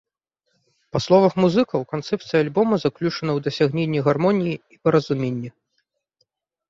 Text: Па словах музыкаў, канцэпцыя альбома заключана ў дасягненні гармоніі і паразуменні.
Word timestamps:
Па 0.95 0.99
словах 1.05 1.33
музыкаў, 1.43 1.81
канцэпцыя 1.93 2.39
альбома 2.45 2.75
заключана 2.85 3.31
ў 3.37 3.47
дасягненні 3.49 3.99
гармоніі 4.09 4.55
і 4.77 4.83
паразуменні. 4.89 5.49